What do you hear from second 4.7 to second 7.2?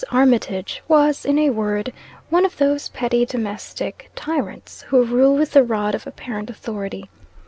who rule with the rod of apparent authority.